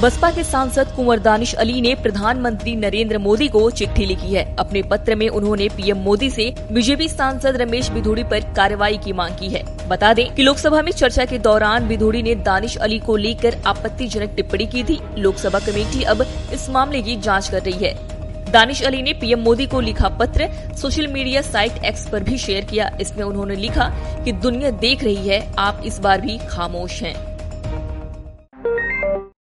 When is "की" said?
8.96-9.12, 9.34-9.48, 14.66-14.84, 17.02-17.16